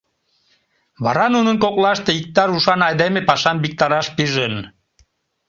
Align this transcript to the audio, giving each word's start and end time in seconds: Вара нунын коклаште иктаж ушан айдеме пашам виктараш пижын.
Вара 1.03 1.25
нунын 1.35 1.57
коклаште 1.63 2.11
иктаж 2.19 2.49
ушан 2.57 2.81
айдеме 2.87 3.21
пашам 3.29 3.57
виктараш 3.63 4.07
пижын. 4.15 4.55